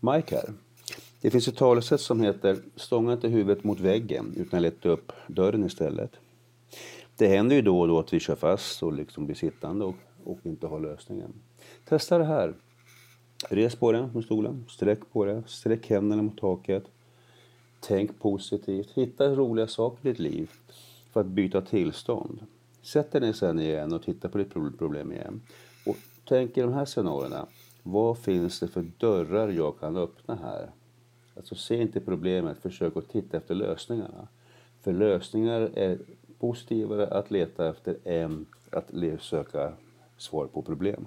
[0.00, 0.54] Mike här.
[1.20, 5.64] Det finns ett talesätt som heter stånga inte huvudet mot väggen utan leta upp dörren
[5.64, 6.10] istället.
[7.16, 9.94] Det händer ju då och då att vi kör fast och liksom blir sittande och,
[10.24, 11.32] och inte har lösningen.
[11.88, 12.54] Testa det här.
[13.48, 16.84] Res på dig från stolen, sträck på dig, sträck händerna mot taket.
[17.80, 20.50] Tänk positivt, hitta roliga saker i ditt liv
[21.12, 22.40] för att byta tillstånd.
[22.82, 25.40] Sätt dig ner sen igen och titta på ditt problem igen.
[25.86, 25.96] Och
[26.28, 27.46] tänk i de här scenarierna.
[27.82, 30.70] Vad finns det för dörrar jag kan öppna här?
[31.36, 34.28] Alltså se inte problemet, försök att titta efter lösningarna.
[34.80, 35.98] För lösningar är
[36.38, 39.72] positivare att leta efter än att söka
[40.16, 41.06] svar på problem.